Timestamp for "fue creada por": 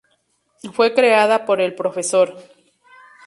0.73-1.61